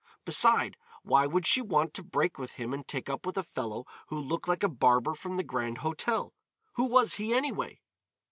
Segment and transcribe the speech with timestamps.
[0.25, 3.85] Beside, why would she want to break with him and take up with a fellow
[4.07, 6.31] who looked like a barber from the Grand Hôtel?
[6.73, 7.81] Who was he any way?